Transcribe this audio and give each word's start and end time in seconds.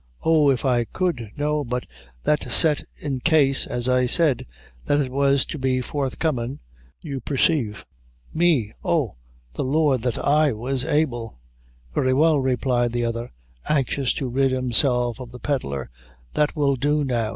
"Oh, 0.23 0.49
if 0.49 0.65
I 0.65 0.85
could! 0.85 1.29
no, 1.37 1.63
but 1.63 1.85
that 2.23 2.51
set 2.51 2.83
in 2.97 3.19
case, 3.19 3.67
as 3.67 3.87
I 3.87 4.07
said, 4.07 4.47
that 4.85 4.99
it 4.99 5.11
was 5.11 5.45
to 5.45 5.59
be 5.59 5.79
forthcomin', 5.79 6.57
you 7.01 7.19
persave. 7.21 7.85
Me! 8.33 8.73
oh, 8.83 9.17
the 9.53 9.63
Lord 9.63 10.01
that 10.01 10.17
I 10.17 10.53
was 10.53 10.85
able!" 10.85 11.37
"Very 11.93 12.15
well," 12.15 12.39
replied 12.39 12.93
the 12.93 13.05
other, 13.05 13.29
anxious 13.69 14.11
to 14.15 14.27
rid 14.27 14.49
himself 14.49 15.19
of 15.19 15.31
the 15.31 15.39
pedlar, 15.39 15.91
"that 16.33 16.55
will 16.55 16.75
do, 16.75 17.03
now. 17.03 17.29